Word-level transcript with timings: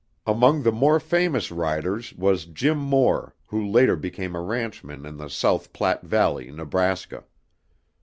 Among 0.25 0.63
the 0.63 0.71
more 0.71 0.99
famous 0.99 1.51
riders 1.51 2.11
was 2.13 2.45
Jim 2.45 2.79
Moore 2.79 3.35
who 3.49 3.63
later 3.63 3.95
became 3.95 4.35
a 4.35 4.41
ranchman 4.41 5.05
in 5.05 5.17
the 5.17 5.29
South 5.29 5.71
Platte 5.73 6.01
Valley, 6.01 6.49
Nebraska. 6.49 7.25